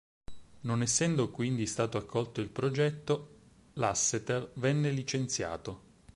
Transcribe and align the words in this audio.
Non 0.61 0.81
essendo 0.81 1.29
quindi 1.29 1.67
stato 1.67 1.99
accolto 1.99 2.41
il 2.41 2.49
progetto, 2.49 3.37
Lasseter 3.73 4.49
venne 4.55 4.89
licenziato. 4.89 5.81